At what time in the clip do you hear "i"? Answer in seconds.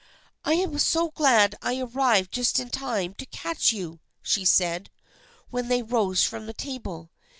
0.45-0.53, 1.61-1.77